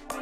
[0.00, 0.16] Halo,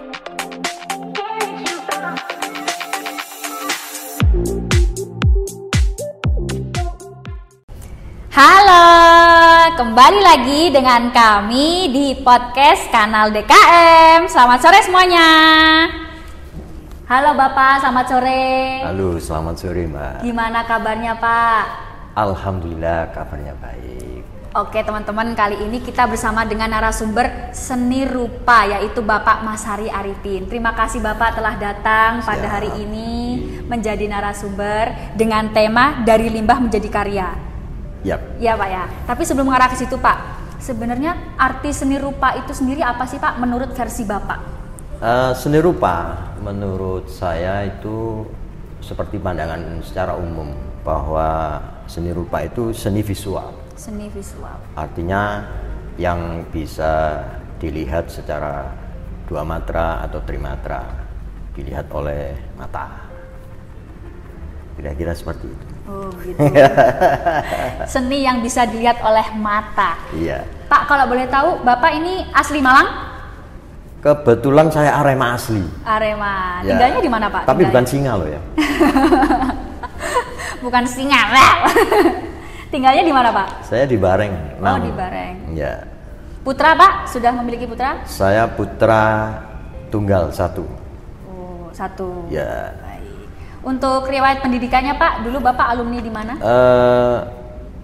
[9.78, 14.26] kembali lagi dengan kami di podcast kanal DKM.
[14.26, 15.30] Selamat sore semuanya.
[17.08, 18.82] Halo Bapak, selamat sore.
[18.82, 20.26] Halo, selamat sore Mbak.
[20.26, 21.64] Gimana kabarnya Pak?
[22.18, 23.87] Alhamdulillah kabarnya baik.
[24.58, 30.50] Oke teman-teman, kali ini kita bersama dengan narasumber seni rupa yaitu Bapak Masari Arifin.
[30.50, 32.54] Terima kasih Bapak telah datang pada Siap.
[32.58, 33.38] hari ini
[33.70, 37.28] menjadi narasumber dengan tema dari limbah menjadi karya.
[38.02, 38.42] Yap.
[38.42, 38.84] Ya Pak ya.
[39.06, 40.18] Tapi sebelum mengarah ke situ Pak,
[40.58, 44.40] sebenarnya arti seni rupa itu sendiri apa sih Pak menurut versi Bapak?
[44.98, 48.26] Eh, seni rupa menurut saya itu
[48.82, 50.50] seperti pandangan secara umum
[50.82, 53.57] bahwa seni rupa itu seni visual.
[53.78, 54.58] Seni visual.
[54.74, 55.46] Artinya
[55.94, 57.22] yang bisa
[57.62, 58.74] dilihat secara
[59.30, 60.82] dua matra atau trimatra,
[61.54, 63.06] dilihat oleh mata.
[64.74, 65.66] Kira-kira seperti itu.
[65.86, 66.42] Oh gitu.
[67.94, 69.94] seni yang bisa dilihat oleh mata.
[70.10, 70.42] Iya.
[70.66, 73.14] Pak kalau boleh tahu Bapak ini asli Malang?
[74.02, 75.62] Kebetulan saya Arema asli.
[75.86, 76.66] Arema.
[76.66, 76.74] Ya.
[76.74, 77.46] Tinggalnya di mana Pak?
[77.46, 77.70] Tapi Tinggalnya?
[77.70, 78.40] bukan singa loh ya.
[80.66, 81.22] bukan singa.
[82.68, 83.64] Tinggalnya di mana Pak?
[83.64, 84.60] Saya di Bareng.
[84.60, 84.84] Oh, enam.
[84.84, 85.34] di Bareng.
[85.56, 85.88] Ya.
[86.44, 88.04] Putra Pak sudah memiliki putra?
[88.04, 89.36] Saya putra
[89.88, 90.68] tunggal satu.
[91.28, 92.28] Oh satu.
[92.28, 92.76] Ya.
[92.76, 93.24] Baik.
[93.64, 96.34] Untuk riwayat pendidikannya Pak, dulu Bapak alumni di mana?
[96.36, 97.18] Eh,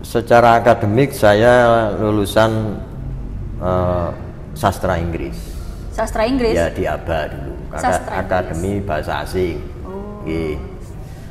[0.05, 2.77] secara akademik saya lulusan
[3.65, 4.09] eh,
[4.53, 5.37] sastra Inggris.
[5.97, 6.53] Sastra Inggris.
[6.53, 7.53] Ya di ABA dulu.
[7.75, 8.29] Sastra Inggris.
[8.29, 9.59] Akademi Bahasa Asing.
[9.85, 10.21] Oh.
[10.29, 10.61] Nggih.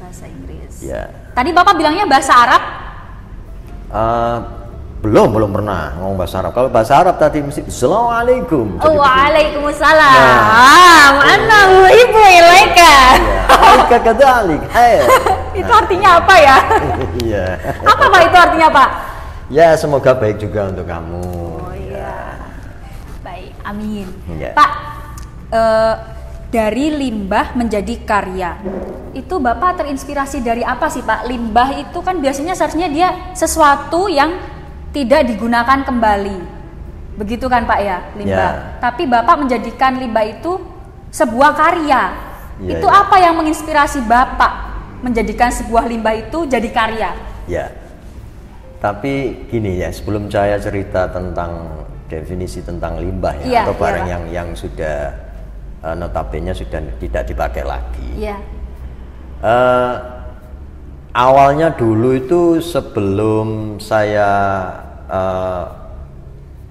[0.01, 0.73] Bahasa Inggris.
[0.81, 1.03] Ya.
[1.33, 2.82] Tadi Bapak bilangnya bahasa Arab?
[3.93, 4.37] Eh,
[5.05, 6.51] belum belum pernah ngomong bahasa Arab.
[6.57, 8.81] Kalau bahasa Arab tadi mesti Assalamualaikum.
[8.81, 8.97] Oh.
[8.97, 10.15] Waalaikumsalam.
[10.17, 11.07] Nah.
[11.21, 11.59] Mana
[11.93, 12.93] ibu ilaika.
[13.21, 14.61] Ya, Alaika kadzalik.
[14.73, 15.05] Hai.
[15.61, 16.57] itu artinya apa ya?
[17.23, 17.45] Iya.
[17.85, 18.89] apa Pak itu artinya Pak?
[19.53, 21.21] Ya semoga baik juga untuk kamu.
[21.61, 22.39] Oh iya.
[23.21, 24.07] Baik, amin.
[24.25, 24.57] Iya.
[24.57, 24.71] Pak,
[25.53, 25.93] eh,
[26.53, 28.61] dari limbah menjadi karya.
[29.17, 31.25] Itu Bapak terinspirasi dari apa sih Pak?
[31.25, 34.37] Limbah itu kan biasanya seharusnya dia sesuatu yang
[34.93, 36.37] tidak digunakan kembali.
[37.17, 38.53] Begitu kan Pak ya, limbah.
[38.53, 38.77] Ya.
[38.77, 40.61] Tapi Bapak menjadikan limbah itu
[41.09, 42.01] sebuah karya.
[42.61, 43.01] Ya, itu ya.
[43.01, 44.53] apa yang menginspirasi Bapak
[45.01, 47.17] menjadikan sebuah limbah itu jadi karya?
[47.49, 47.73] Ya.
[48.77, 51.81] Tapi gini ya, sebelum saya cerita tentang
[52.13, 54.11] definisi tentang limbah ya Iya, atau barang Pak.
[54.13, 54.97] yang yang sudah
[55.83, 58.07] eh, notabene sudah tidak dipakai lagi.
[58.15, 58.37] Iya.
[59.43, 59.93] Eh,
[61.11, 64.31] awalnya dulu itu sebelum saya
[65.11, 65.65] eh,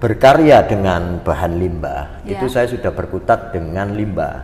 [0.03, 2.35] berkarya dengan bahan limbah, Iya.
[2.35, 4.35] itu saya sudah berkutat dengan limbah.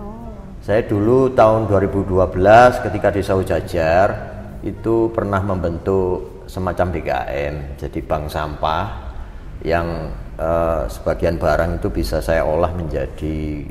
[0.00, 0.32] Oh.
[0.64, 4.32] Saya dulu tahun 2012 ketika di Sau Jajar
[4.64, 8.84] itu pernah membentuk semacam BKM, jadi bank sampah
[9.66, 10.08] yang
[10.40, 13.68] eh, sebagian barang itu bisa saya olah menjadi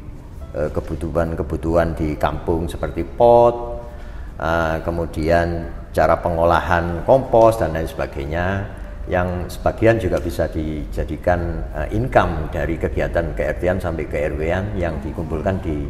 [0.51, 3.87] kebutuhan-kebutuhan di kampung seperti pot,
[4.35, 8.63] eh, kemudian cara pengolahan kompos dan lain sebagainya
[9.09, 15.59] yang sebagian juga bisa dijadikan eh, income dari kegiatan ke-RT-an sampai ke RW-an yang dikumpulkan
[15.63, 15.87] di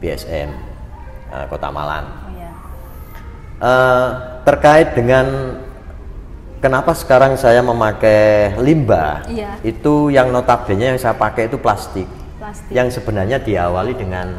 [0.00, 0.50] BSM
[1.32, 2.06] eh, Kota Malang.
[2.06, 2.50] Oh ya.
[3.62, 4.08] Eh,
[4.46, 5.58] terkait dengan
[6.62, 9.58] kenapa sekarang saya memakai limbah, Iya.
[9.66, 12.06] itu yang notabene yang saya pakai itu plastik,
[12.42, 12.74] Plastik.
[12.74, 14.34] yang sebenarnya diawali dengan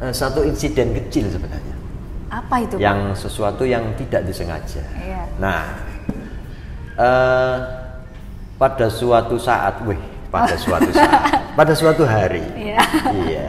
[0.00, 1.76] eh, satu insiden kecil sebenarnya,
[2.32, 2.74] Apa itu?
[2.74, 2.80] Pak?
[2.80, 4.80] yang sesuatu yang tidak disengaja.
[4.96, 5.22] Iya.
[5.36, 5.62] Nah,
[6.96, 7.56] eh,
[8.56, 10.00] pada suatu saat, wih,
[10.32, 11.20] pada suatu saat,
[11.58, 12.80] pada suatu hari, Iya.
[13.28, 13.48] iya.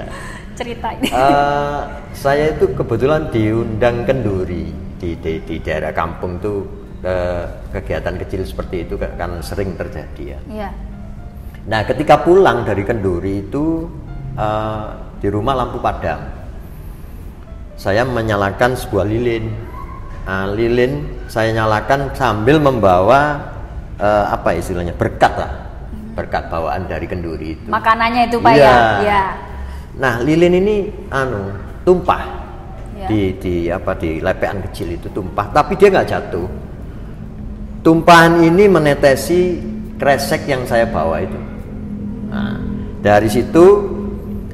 [0.55, 1.07] Cerita ini.
[1.11, 1.81] Eh,
[2.11, 6.63] saya itu kebetulan diundang kenduri di, di, di daerah kampung tuh
[6.99, 10.39] eh, kegiatan kecil seperti itu kan sering terjadi ya.
[10.47, 10.69] Iya.
[11.65, 13.89] Nah ketika pulang dari kenduri itu
[14.37, 14.85] eh,
[15.17, 16.21] di rumah lampu padam,
[17.75, 19.45] saya menyalakan sebuah lilin.
[20.25, 23.37] Nah, lilin saya nyalakan sambil membawa
[23.97, 25.51] eh, apa istilahnya berkat lah,
[26.17, 27.67] berkat bawaan dari kenduri itu.
[27.69, 28.65] Makanannya itu Pak Iya.
[28.65, 28.77] ya?
[29.01, 29.23] Iya.
[29.95, 30.75] Nah, lilin ini
[31.13, 31.53] anu
[31.85, 32.23] tumpah
[32.95, 33.11] Ya.
[33.11, 36.47] di di apa di lepean kecil itu tumpah, tapi dia nggak jatuh.
[37.83, 39.61] Tumpahan ini menetesi
[39.99, 41.37] kresek yang saya bawa itu.
[42.35, 42.59] Nah,
[42.99, 43.65] dari situ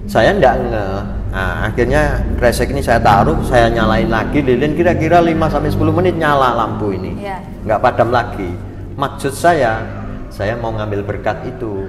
[0.05, 0.85] saya ndak nge
[1.31, 6.15] Nah, akhirnya kresek ini saya taruh, saya nyalain lagi lilin kira-kira 5 sampai 10 menit
[6.19, 7.23] nyala lampu ini.
[7.23, 7.39] Iya.
[7.63, 8.51] Nggak padam lagi.
[8.99, 9.79] Maksud saya,
[10.27, 11.87] saya mau ngambil berkat itu.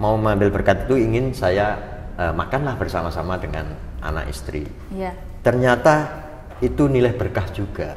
[0.00, 1.76] Mau mengambil berkat itu ingin saya
[2.16, 4.64] eh, makanlah bersama-sama dengan anak istri.
[4.88, 5.12] Iya.
[5.44, 6.24] Ternyata
[6.64, 7.92] itu nilai berkah juga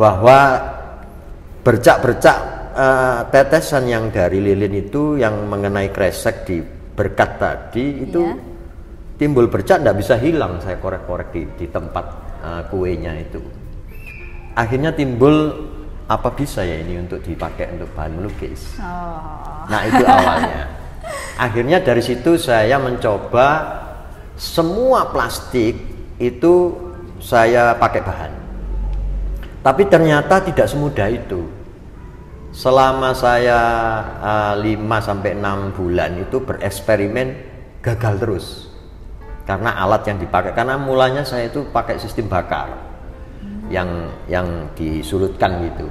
[0.00, 0.56] bahwa
[1.60, 6.62] bercak-bercak eh, tetesan yang dari lilin itu yang mengenai kresek di
[6.94, 8.36] berkat tadi itu Iya.
[9.16, 12.04] timbul bercak tidak bisa hilang saya korek-korek di, di tempat
[12.44, 13.40] eh, kuenya itu.
[14.54, 15.54] Akhirnya timbul
[16.10, 18.74] apa bisa ya ini untuk dipakai untuk bahan melukis.
[18.82, 19.62] Oh.
[19.70, 20.64] Nah itu awalnya.
[21.46, 23.78] Akhirnya dari situ saya mencoba
[24.34, 25.78] semua plastik
[26.18, 26.74] itu
[27.22, 28.32] saya pakai bahan.
[29.60, 31.59] Tapi ternyata tidak semudah itu.
[32.50, 33.58] Selama saya
[34.18, 34.66] uh, 5
[34.98, 37.28] sampai 6 bulan itu bereksperimen
[37.78, 38.46] gagal terus.
[39.46, 42.70] Karena alat yang dipakai karena mulanya saya itu pakai sistem bakar
[43.70, 45.86] yang yang disulutkan gitu.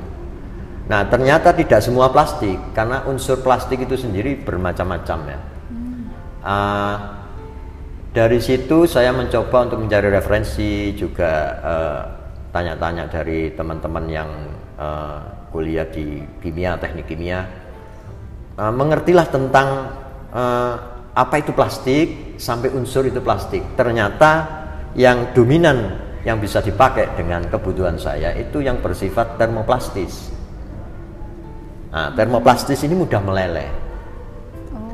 [0.91, 5.39] Nah ternyata tidak semua plastik karena unsur plastik itu sendiri bermacam-macam ya.
[6.39, 6.95] Ah,
[8.09, 12.01] dari situ saya mencoba untuk mencari referensi juga eh,
[12.49, 14.29] tanya-tanya dari teman-teman yang
[14.79, 15.19] eh,
[15.51, 17.43] kuliah di kimia teknik kimia.
[18.55, 19.67] Eh, mengertilah tentang
[20.31, 20.75] eh,
[21.19, 23.75] apa itu plastik sampai unsur itu plastik.
[23.75, 24.31] Ternyata
[24.95, 30.31] yang dominan yang bisa dipakai dengan kebutuhan saya itu yang bersifat termoplastis.
[31.89, 33.69] Nah, termoplastis ini mudah meleleh,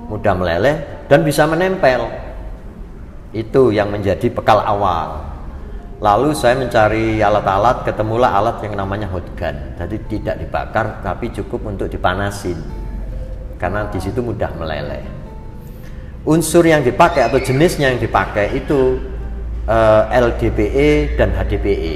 [0.08, 0.76] mudah meleleh
[1.12, 2.08] dan bisa menempel.
[3.36, 5.35] Itu yang menjadi bekal awal.
[6.04, 9.56] Lalu saya mencari alat-alat, ketemulah alat yang namanya hot gun.
[9.80, 12.60] Jadi tidak dibakar, tapi cukup untuk dipanasin.
[13.56, 15.04] Karena di situ mudah meleleh.
[16.28, 19.00] Unsur yang dipakai atau jenisnya yang dipakai itu
[19.72, 21.96] eh, LDPE dan HDPE.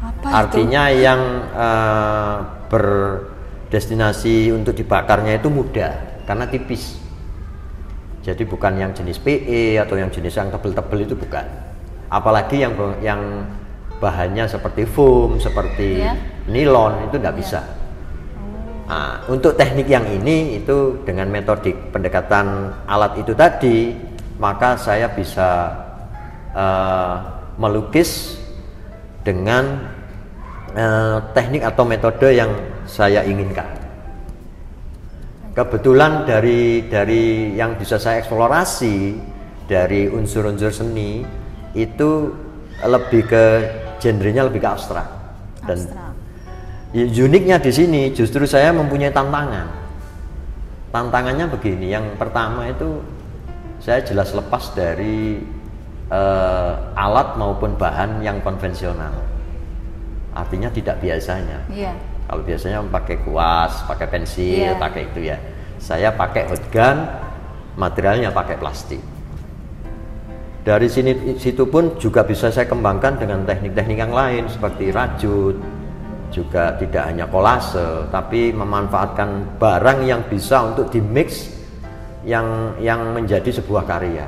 [0.00, 1.20] Apa Artinya yang
[1.52, 2.36] eh,
[2.72, 6.96] berdestinasi untuk dibakarnya itu mudah karena tipis.
[8.24, 11.67] Jadi bukan yang jenis PE atau yang jenis yang tebel-tebel itu bukan.
[12.08, 12.72] Apalagi yang
[13.04, 13.20] yang
[14.00, 16.14] bahannya seperti foam, seperti Iya.
[16.48, 17.60] nilon itu tidak bisa.
[18.88, 23.92] Nah, untuk teknik yang ini itu dengan metodik pendekatan alat itu tadi,
[24.40, 25.76] maka saya bisa
[26.56, 27.14] eh,
[27.60, 28.40] melukis
[29.20, 29.92] dengan
[30.72, 32.48] eh, teknik atau metode yang
[32.88, 33.68] saya inginkan.
[35.52, 39.18] Kebetulan dari dari yang bisa saya eksplorasi
[39.68, 41.26] dari unsur-unsur seni
[41.74, 42.32] itu
[42.84, 43.44] lebih ke
[43.98, 45.08] genrenya lebih ke abstrak
[45.66, 46.12] dan Abstrak.
[46.96, 49.68] Ya, uniknya di sini justru saya mempunyai tantangan.
[50.88, 53.04] Tantangannya begini, yang pertama itu
[53.76, 55.36] saya jelas lepas dari
[56.08, 59.12] eh, alat maupun bahan yang konvensional.
[60.32, 61.60] Artinya tidak biasanya.
[61.68, 61.92] Iya.
[62.24, 64.80] Kalau biasanya pakai kuas, pakai pensil, Iya.
[64.80, 65.36] pakai itu ya.
[65.76, 67.04] Saya pakai hot gun,
[67.76, 69.00] materialnya pakai plastik.
[70.66, 75.56] Dari sini situ pun juga bisa saya kembangkan dengan teknik-teknik yang lain seperti rajut,
[76.28, 81.48] juga tidak hanya kolase, tapi memanfaatkan barang yang bisa untuk dimix
[82.26, 84.26] yang yang menjadi sebuah karya.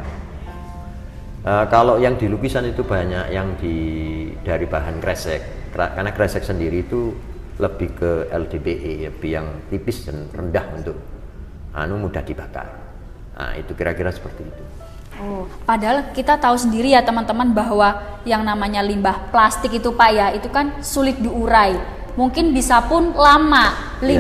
[1.41, 3.77] Eh, kalau yang di lukisan itu banyak yang di
[4.45, 7.17] dari bahan kresek, karena kresek sendiri itu
[7.61, 10.97] lebih ke LDPE, lebih yang tipis dan rendah untuk
[11.77, 12.69] anu mudah dibakar.
[13.37, 14.65] Nah, itu kira-kira seperti itu.
[15.21, 20.27] Oh, padahal kita tahu sendiri ya teman-teman bahwa yang namanya limbah plastik itu Pak ya,
[20.33, 21.77] itu kan sulit diurai.
[22.17, 24.19] Mungkin bisa pun lama, Iya.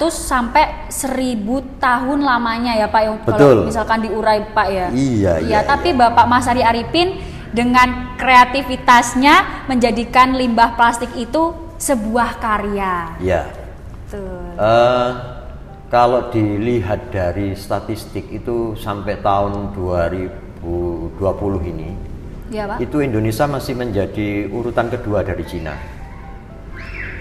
[0.00, 3.36] 500 sampai 1000 tahun lamanya ya Pak ya Betul.
[3.36, 4.86] kalau misalkan diurai Pak ya.
[4.90, 7.20] Iya, iya, tapi Bapak Mas Ari Arifin
[7.52, 13.12] dengan kreativitasnya menjadikan limbah plastik itu sebuah karya.
[13.20, 13.44] Ya,
[14.08, 14.56] Tuh.
[14.56, 15.08] eh,
[15.90, 21.10] kalau dilihat dari statistik itu sampai tahun 2020
[21.66, 21.90] ini,
[22.54, 22.78] Ya Pak.
[22.78, 25.74] itu Indonesia masih menjadi urutan kedua dari Cina.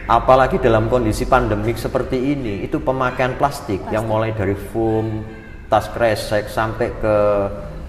[0.06, 5.26] Apalagi dalam kondisi pandemik seperti ini, itu pemakaian plastik, yang mulai dari foam,
[5.66, 7.16] tas kresek sampai ke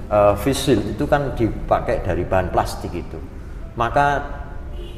[0.08, 3.20] eh, face shield itu kan dipakai dari bahan plastik itu.
[3.76, 4.25] Maka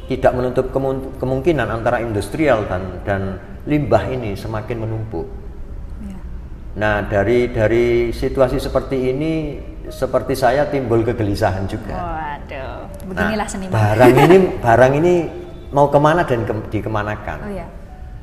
[0.06, 3.22] tidak menutup kemun- kemungkinan antara industrial dan dan
[3.66, 5.41] limbah ini semakin menumpuk.
[6.72, 9.32] Nah, dari dari situasi seperti ini
[9.86, 11.92] seperti saya timbul kegelisahan juga.
[11.92, 13.72] Waduh, Nah, beginilah seniman.
[13.72, 15.14] barang ini barang ini
[15.68, 17.38] mau ke mana dan ke- dikemanakan.
[17.44, 17.66] Oh ya.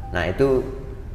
[0.09, 0.65] Nah itu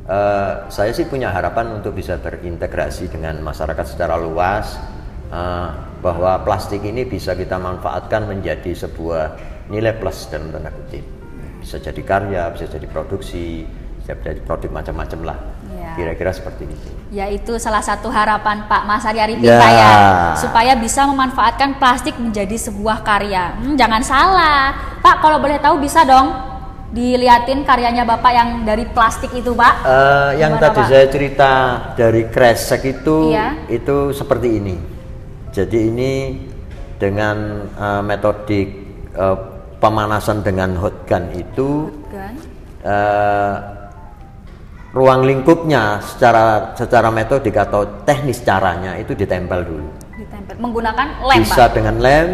[0.05, 4.79] eh, saya sih punya harapan untuk bisa berintegrasi dengan masyarakat secara luas
[5.29, 9.35] eh, bahwa plastik ini bisa kita manfaatkan menjadi sebuah
[9.67, 11.03] nilai plus dalam tanda kutip.
[11.59, 13.65] Bisa jadi karya, bisa jadi produksi,
[13.99, 15.39] bisa jadi produk macam-macam lah.
[15.95, 16.89] Kira-kira seperti itu.
[17.11, 19.59] Ya itu salah satu harapan Pak Mas Ari Arifin Ya.
[19.63, 19.93] Ya
[20.35, 23.55] supaya bisa memanfaatkan plastik menjadi sebuah karya.
[23.55, 25.23] Hmm, jangan salah, Pak.
[25.23, 26.35] Kalau boleh tahu bisa dong
[26.91, 29.75] diliatin karyanya Bapak yang dari plastik itu, Pak.
[29.83, 30.89] Eh, yang Gimana, tadi Pak?
[30.91, 31.51] saya cerita
[31.95, 33.67] dari kresek itu Iya.
[33.67, 34.77] itu seperti ini.
[35.51, 36.13] Jadi ini
[36.99, 37.37] dengan
[37.71, 38.69] eh, metodik
[39.11, 39.39] eh,
[39.79, 42.35] pemanasan dengan hot gun itu Kan?
[42.83, 43.55] eh,
[44.95, 49.89] ruang lingkupnya secara secara metodik atau teknis caranya itu ditempel dulu.
[50.15, 51.75] Ditempel menggunakan lem, bisa Pak.
[51.75, 52.29] dengan lem,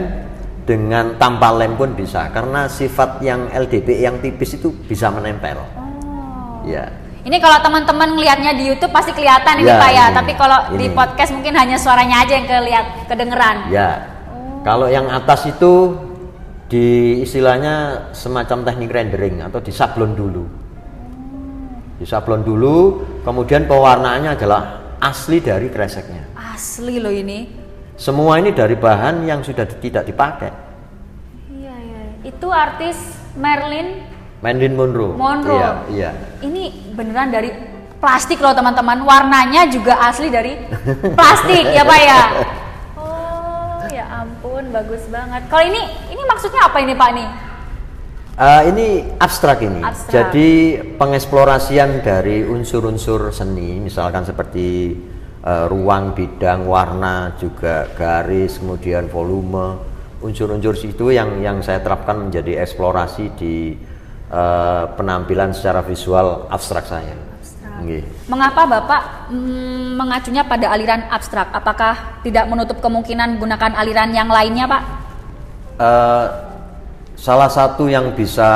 [0.69, 5.57] dengan tanpa lem pun bisa karena sifat yang LDP yang tipis itu bisa menempel.
[5.57, 6.61] Oh.
[6.69, 6.85] Ya.
[7.21, 10.17] Ini kalau teman-teman ngelihatnya di YouTube pasti kelihatan ini Ya, Pak ya, ini.
[10.17, 10.97] tapi kalau di Ini.
[10.97, 13.57] podcast mungkin hanya suaranya aja yang kelihat kedengeran.
[13.69, 14.09] Ya.
[14.65, 15.97] Kalau yang atas itu
[16.69, 20.45] di istilahnya semacam teknik rendering atau disablon dulu.
[22.01, 26.33] Disablon dulu, kemudian pewarnaannya adalah asli dari kreseknya.
[26.33, 27.45] Asli loh ini.
[28.01, 30.49] Semua ini dari bahan yang sudah tidak dipakai.
[31.53, 32.01] Iya, iya.
[32.25, 32.97] Itu artis
[33.37, 34.01] Merlin
[34.41, 35.13] Marilyn Monroe.
[35.13, 35.61] Monroe.
[35.61, 36.11] Iya, iya.
[36.41, 37.53] Ini beneran dari
[38.01, 39.05] plastik loh teman-teman.
[39.05, 40.57] Warnanya juga asli dari
[41.13, 42.21] plastik ya Pak ya.
[43.01, 45.45] Oh ya ampun bagus banget.
[45.49, 47.29] Kalau ini ini maksudnya apa ini Pak nih?
[48.41, 49.85] Eh, ini abstrak ini.
[49.85, 50.13] Abstrak.
[50.17, 54.97] Jadi pengeksplorasian dari unsur-unsur seni, misalkan seperti
[55.45, 59.77] eh, ruang, bidang, warna, juga garis, kemudian volume,
[60.25, 63.77] unsur-unsur itu yang yang saya terapkan menjadi eksplorasi di
[64.33, 67.13] eh, penampilan secara visual abstrak saya.
[67.85, 68.05] Nggih.
[68.25, 69.03] Mengapa Bapak
[69.37, 71.53] mm, mengacunya pada aliran abstrak?
[71.53, 74.83] Apakah tidak menutup kemungkinan gunakan aliran yang lainnya Pak?
[75.81, 76.50] Eh,
[77.21, 78.49] salah satu yang bisa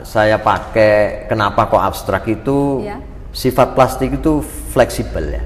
[0.00, 2.96] saya pakai kenapa kok abstrak itu Iya.
[3.30, 4.40] sifat plastik itu
[4.72, 5.44] fleksibel ya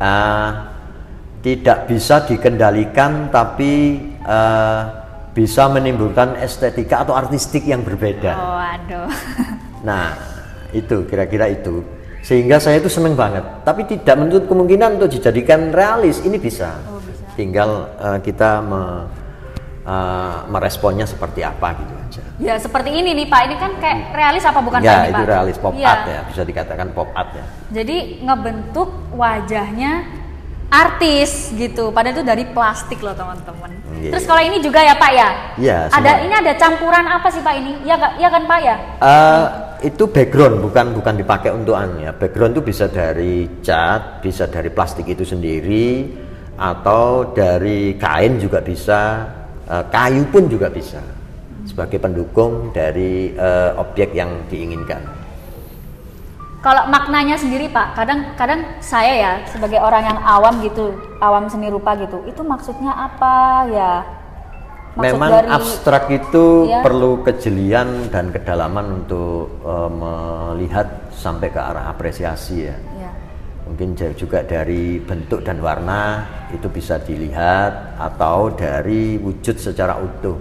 [0.00, 0.50] Eh,
[1.44, 4.80] tidak bisa dikendalikan tapi eh,
[5.30, 9.06] bisa menimbulkan estetika atau artistik yang berbeda Oh aduh.
[9.80, 10.12] Nah,
[10.72, 11.80] itu kira-kira itu.
[12.20, 13.40] Sehingga saya itu seneng banget.
[13.64, 16.20] Tapi tidak menutup kemungkinan untuk dijadikan realis.
[16.20, 16.76] Ini bisa.
[16.84, 17.24] Oh, bisa.
[17.32, 19.04] Tinggal eh, kita me-
[19.82, 22.22] eh, meresponnya seperti apa gitu aja.
[22.38, 23.40] ya seperti ini nih Pak.
[23.46, 25.28] Ini kan kayak realis apa bukan Pak ya, itu Pak?
[25.28, 25.88] realis pop Iya.
[25.88, 27.44] art ya, bisa dikatakan pop art ya.
[27.70, 29.92] Jadi ngebentuk wajahnya
[30.68, 31.90] artis gitu.
[31.90, 33.70] Padahal itu dari plastik loh teman-teman.
[33.98, 34.10] Iya.
[34.14, 35.28] Terus kalau ini juga ya Pak ya?
[35.58, 37.72] Iya, Ada ini ada campuran apa sih Pak ini?
[37.82, 38.76] Ya ya kan Pak ya?
[39.02, 39.46] Eh,
[39.82, 42.12] itu background bukan bukan dipakai untuk anu ya.
[42.12, 46.06] Background itu bisa dari cat, bisa dari plastik itu sendiri
[46.54, 49.26] atau dari kain juga bisa,
[49.70, 50.98] eh, kayu pun juga bisa
[51.62, 55.22] sebagai pendukung dari eh, objek yang diinginkan.
[56.60, 61.96] Kalau maknanya sendiri Pak, kadang-kadang saya ya sebagai orang yang awam gitu, awam seni rupa
[61.96, 63.94] gitu, itu maksudnya apa ya?
[64.90, 66.82] Maksud Memang dari- abstrak itu Iya.
[66.82, 70.84] perlu kejelian dan kedalaman untuk eh, melihat
[71.16, 72.76] sampai ke arah apresiasi ya.
[73.80, 80.36] Mungkin juga dari bentuk dan warna itu bisa dilihat atau dari wujud secara utuh.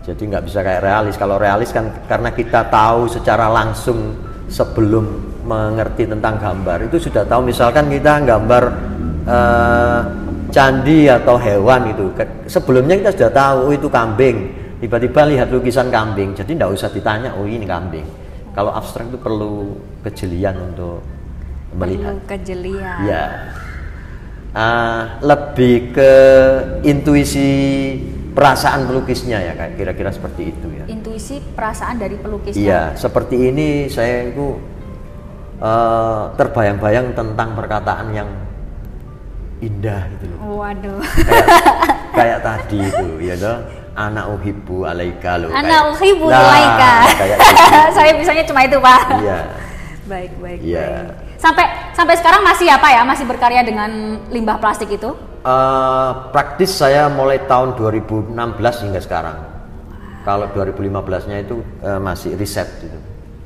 [0.00, 1.20] Jadi nggak bisa kayak realis.
[1.20, 4.16] Kalau realis kan karena kita tahu secara langsung
[4.48, 5.04] sebelum
[5.44, 7.52] mengerti tentang gambar itu sudah tahu.
[7.52, 8.64] Misalkan kita gambar
[9.28, 10.00] eh,
[10.48, 12.08] candi atau hewan itu,
[12.48, 14.36] sebelumnya kita sudah tahu oh itu kambing.
[14.80, 18.08] Tiba-tiba lihat lukisan kambing, jadi nggak usah ditanya oh ini kambing.
[18.56, 21.17] Kalau abstrak itu perlu kejelian untuk
[21.74, 22.14] melihat.
[22.16, 22.98] Perlu kejelian.
[23.04, 23.24] Ya,
[24.48, 26.12] Ah, lebih ke
[26.82, 27.46] intuisi
[28.32, 30.84] perasaan pelukisnya ya, kayak kira-kira seperti itu ya.
[30.88, 32.58] Intuisi perasaan dari pelukisnya.
[32.58, 34.56] Iya, seperti ini saya itu
[35.58, 38.30] eh, terbayang-bayang tentang perkataan yang
[39.60, 40.64] indah gitu loh.
[40.64, 41.02] Waduh.
[41.02, 41.46] Kayak,
[42.14, 43.58] kayak tadi itu, ya toh.
[43.98, 45.50] Anak uhibbu alaika loh.
[45.50, 46.94] Anak uhibbu Nah, alaika.
[47.18, 47.62] Kayak gitu.
[48.00, 49.00] Saya bisanya cuma itu, Pak.
[49.18, 49.38] Iya.
[50.06, 50.86] Baik, baik, Iya.
[50.88, 51.27] baik.
[51.38, 53.02] Sampai sampai sekarang masih Pak ya?
[53.06, 55.14] Masih berkarya dengan limbah plastik itu?
[55.38, 58.34] Eh, praktis saya mulai tahun 2016
[58.82, 59.38] hingga sekarang.
[60.26, 62.98] Kalau 2015-nya itu eh, masih riset gitu.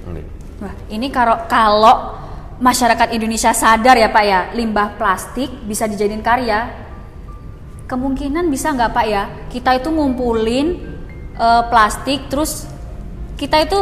[0.08, 0.25] Oke.
[0.64, 2.16] Wah, ini kalau kalau
[2.64, 6.72] masyarakat Indonesia sadar ya Pak ya, limbah plastik bisa dijadiin karya.
[7.84, 9.22] Kemungkinan bisa nggak Pak ya?
[9.52, 10.80] Kita itu ngumpulin
[11.37, 12.64] eh, plastik, terus
[13.37, 13.78] kita itu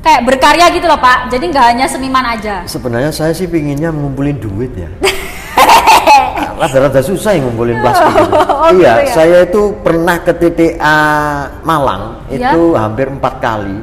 [0.00, 1.28] kayak berkarya gitu loh Pak.
[1.28, 2.64] Jadi nggak hanya seniman aja.
[2.64, 4.88] Sebenarnya saya sih pinginnya ngumpulin duit ya.
[6.60, 8.12] Rada-rada susah yang ngumpulin plastik.
[8.60, 9.14] Oh, iya, gitu ya?
[9.14, 10.98] saya itu pernah ke TTA
[11.62, 12.52] Malang Iya?
[12.52, 13.78] itu hampir empat kali.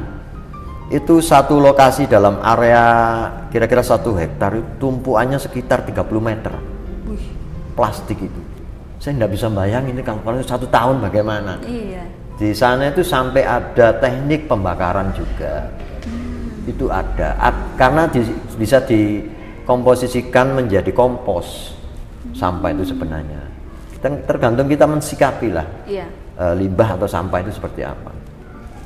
[0.88, 2.80] itu satu lokasi dalam area
[3.52, 6.48] kira-kira satu hektar tumpuannya sekitar 30 meter
[7.76, 8.40] plastik itu
[8.96, 12.08] saya nggak bisa bayangin ini kalau kalau satu tahun bagaimana Iya.
[12.40, 15.68] di sana itu sampai ada teknik pembakaran juga
[16.68, 21.72] itu ada Ad- karena di- bisa dikomposisikan menjadi kompos
[22.32, 23.40] sampah itu sebenarnya
[23.96, 26.06] Kita- tergantung kita mensikapi lah Iya.
[26.36, 28.12] eh, limbah atau sampah itu seperti apa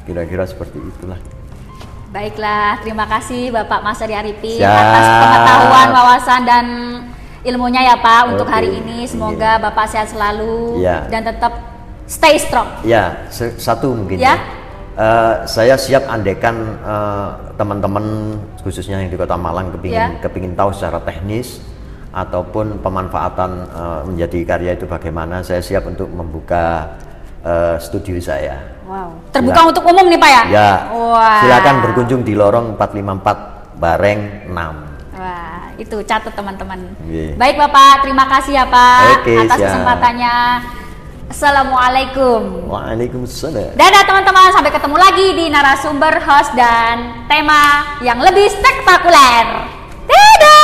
[0.02, 1.18] kira-kira seperti itulah
[2.12, 4.68] Baiklah, terima kasih Bapak Mas Ari Arifin Siap.
[4.68, 6.66] atas pengetahuan, wawasan dan
[7.40, 8.52] ilmunya ya Pak untuk Oke.
[8.52, 9.08] hari ini.
[9.08, 11.08] Semoga Bapak sehat selalu Iya.
[11.08, 11.56] dan tetap
[12.04, 12.68] stay strong.
[12.84, 13.24] Ya,
[13.56, 14.36] satu mungkin Ya.
[14.92, 20.20] Eh, saya siap andekan eh, teman-teman khususnya yang di Kota Malang kepingin Ya.
[20.20, 21.64] kepingin tahu secara teknis
[22.12, 25.40] ataupun pemanfaatan eh, menjadi karya itu bagaimana.
[25.40, 26.92] Saya siap untuk membuka
[27.40, 28.61] eh, studio saya.
[28.84, 29.16] Wow.
[29.32, 30.42] Terbuka Sila- untuk umum nih Pak ya?
[30.52, 31.40] Ya, Wah.
[31.40, 34.20] silakan berkunjung di lorong 454 Bareng
[34.52, 34.92] 6.
[35.16, 36.78] Wah, itu catat teman-teman.
[37.08, 37.32] Iya.
[37.34, 39.68] Baik Bapak, terima kasih ya Pak Oke, atas siap.
[39.72, 40.34] kesempatannya.
[41.32, 42.68] Assalamualaikum.
[42.68, 43.72] Waalaikumsalam.
[43.72, 49.64] Dadah teman-teman, sampai ketemu lagi di narasumber, host dan tema yang lebih spektakuler.
[50.04, 50.62] Dadah.